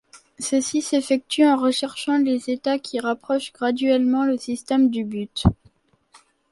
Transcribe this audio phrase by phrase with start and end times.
[0.39, 5.43] Ceci s’effectue en recherchant les états qui rapprochent graduellement le système du but.